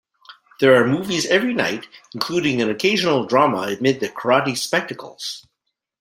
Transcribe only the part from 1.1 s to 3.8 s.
every night, including an occasional drama